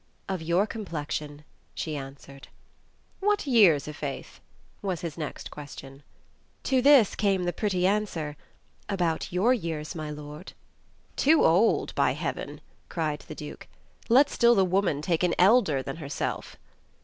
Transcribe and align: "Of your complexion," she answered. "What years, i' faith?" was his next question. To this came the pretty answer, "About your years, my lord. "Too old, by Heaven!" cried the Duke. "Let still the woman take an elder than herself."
"Of 0.27 0.41
your 0.41 0.65
complexion," 0.65 1.43
she 1.75 1.95
answered. 1.95 2.47
"What 3.19 3.45
years, 3.45 3.87
i' 3.87 3.91
faith?" 3.91 4.39
was 4.81 5.01
his 5.01 5.15
next 5.15 5.51
question. 5.51 6.01
To 6.63 6.81
this 6.81 7.13
came 7.13 7.43
the 7.43 7.53
pretty 7.53 7.85
answer, 7.85 8.35
"About 8.89 9.31
your 9.31 9.53
years, 9.53 9.93
my 9.93 10.09
lord. 10.09 10.53
"Too 11.15 11.45
old, 11.45 11.93
by 11.93 12.13
Heaven!" 12.13 12.61
cried 12.89 13.19
the 13.27 13.35
Duke. 13.35 13.67
"Let 14.09 14.31
still 14.31 14.55
the 14.55 14.65
woman 14.65 15.03
take 15.03 15.21
an 15.21 15.35
elder 15.37 15.83
than 15.83 15.97
herself." 15.97 16.57